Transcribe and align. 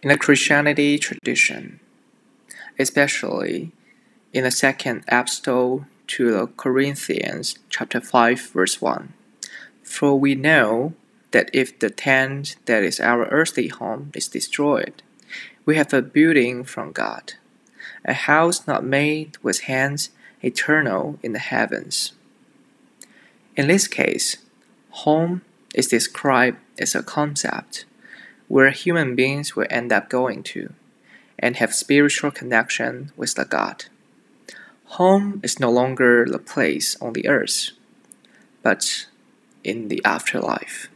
In 0.00 0.10
the 0.10 0.16
Christianity 0.16 0.96
tradition, 0.96 1.80
especially 2.78 3.72
in 4.32 4.44
the 4.44 4.50
second 4.52 5.02
epistle 5.08 5.86
to 6.06 6.30
the 6.30 6.46
Corinthians, 6.46 7.58
chapter 7.68 8.00
5, 8.00 8.40
verse 8.52 8.80
1, 8.80 9.12
for 9.82 10.14
we 10.14 10.36
know 10.36 10.92
that 11.32 11.50
if 11.52 11.76
the 11.76 11.90
tent 11.90 12.54
that 12.66 12.84
is 12.84 13.00
our 13.00 13.24
earthly 13.26 13.66
home 13.66 14.12
is 14.14 14.28
destroyed, 14.28 15.02
we 15.66 15.74
have 15.74 15.92
a 15.92 16.00
building 16.00 16.62
from 16.62 16.92
God, 16.92 17.32
a 18.04 18.12
house 18.12 18.68
not 18.68 18.84
made 18.84 19.36
with 19.42 19.62
hands, 19.62 20.10
eternal 20.44 21.18
in 21.24 21.32
the 21.32 21.40
heavens. 21.40 22.12
In 23.56 23.66
this 23.66 23.88
case, 23.88 24.36
home 24.90 25.42
is 25.74 25.88
described 25.88 26.58
as 26.78 26.94
a 26.94 27.02
concept 27.02 27.84
where 28.48 28.70
human 28.70 29.14
beings 29.14 29.54
will 29.54 29.66
end 29.70 29.92
up 29.92 30.08
going 30.08 30.42
to 30.42 30.72
and 31.38 31.56
have 31.56 31.74
spiritual 31.74 32.30
connection 32.30 33.12
with 33.16 33.34
the 33.34 33.44
God. 33.44 33.84
Home 34.96 35.40
is 35.44 35.60
no 35.60 35.70
longer 35.70 36.26
the 36.26 36.38
place 36.38 36.96
on 37.00 37.12
the 37.12 37.28
earth, 37.28 37.70
but 38.62 39.06
in 39.62 39.88
the 39.88 40.02
afterlife. 40.04 40.88